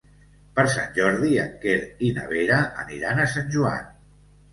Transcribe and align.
Per 0.59 0.63
Sant 0.75 0.87
Jordi 0.95 1.33
en 1.43 1.51
Quer 1.65 1.75
i 2.07 2.09
na 2.15 2.23
Vera 2.31 2.57
aniran 2.85 3.21
a 3.21 3.29
Sant 3.35 3.53
Joan. 3.57 3.93